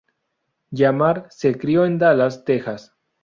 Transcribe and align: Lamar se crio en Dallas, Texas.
Lamar 0.71 1.27
se 1.29 1.59
crio 1.59 1.85
en 1.85 1.99
Dallas, 1.99 2.43
Texas. 2.43 2.91